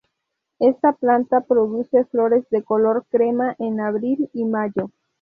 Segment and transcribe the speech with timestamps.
[0.57, 4.89] Esta planta produce flores de color crema en abril y mayo.